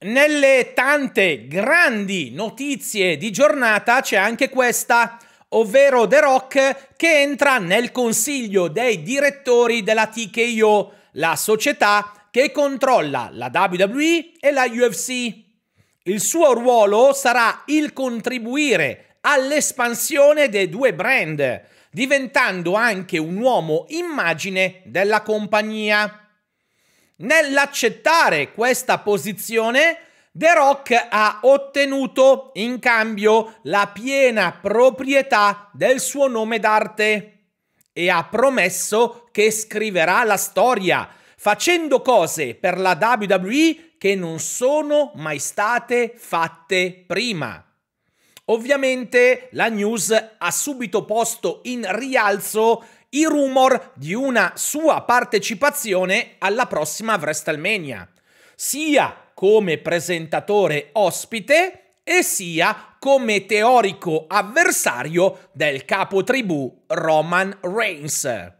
[0.00, 7.90] Nelle tante grandi notizie di giornata c'è anche questa, ovvero The Rock che entra nel
[7.90, 15.34] consiglio dei direttori della TKO, la società che controlla la WWE e la UFC.
[16.04, 21.60] Il suo ruolo sarà il contribuire all'espansione dei due brand,
[21.90, 26.27] diventando anche un uomo immagine della compagnia.
[27.20, 29.98] Nell'accettare questa posizione,
[30.30, 37.32] The Rock ha ottenuto in cambio la piena proprietà del suo nome d'arte
[37.92, 45.10] e ha promesso che scriverà la storia, facendo cose per la WWE che non sono
[45.16, 47.67] mai state fatte prima.
[48.50, 56.66] Ovviamente la news ha subito posto in rialzo i rumor di una sua partecipazione alla
[56.66, 58.08] prossima WrestleMania,
[58.54, 68.56] sia come presentatore ospite e sia come teorico avversario del capo tribù Roman Reigns.